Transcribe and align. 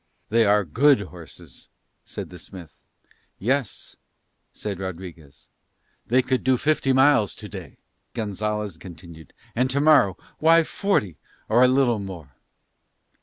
"They 0.29 0.45
are 0.47 0.65
good 0.65 1.01
horses," 1.01 1.69
said 2.05 2.31
the 2.31 2.39
smith. 2.39 2.81
"Yes," 3.37 3.97
said 4.51 4.79
Rodriguez. 4.79 5.47
"They 6.07 6.23
could 6.23 6.43
do 6.43 6.57
fifty 6.57 6.91
miles 6.91 7.35
to 7.35 7.47
day," 7.47 7.77
Gonzalez 8.15 8.77
continued, 8.77 9.31
"and 9.55 9.69
to 9.69 9.79
morrow, 9.79 10.17
why, 10.39 10.63
forty, 10.63 11.17
or 11.47 11.61
a 11.61 11.67
little 11.67 11.99
more." 11.99 12.33